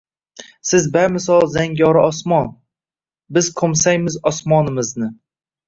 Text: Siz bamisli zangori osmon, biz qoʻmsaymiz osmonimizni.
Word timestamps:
Siz 0.69 0.87
bamisli 0.95 1.35
zangori 1.57 2.01
osmon, 2.05 2.49
biz 3.39 3.53
qoʻmsaymiz 3.63 4.21
osmonimizni. 4.33 5.15